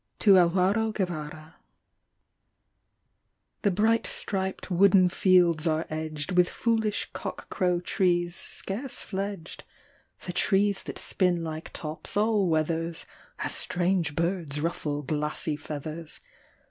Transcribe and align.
To 0.17 0.35
Alvaro 0.35 0.91
Guevara. 0.91 1.57
THE 3.61 3.69
bright 3.69 4.07
striped 4.07 4.71
wooden 4.71 5.09
fields 5.09 5.67
are 5.67 5.85
edged 5.91 6.31
With 6.31 6.49
foolish 6.49 7.11
cock 7.13 7.51
crow 7.51 7.79
trees 7.79 8.35
scarce 8.35 9.03
fledged— 9.03 9.63
The 10.25 10.33
trees 10.33 10.81
that 10.85 10.97
spin 10.97 11.43
like 11.43 11.71
tops, 11.71 12.17
all 12.17 12.49
weathers, 12.49 13.05
(As 13.37 13.53
strange 13.53 14.15
birds 14.15 14.59
ruffle 14.59 15.03
glassy 15.03 15.55
feathers). 15.55 16.19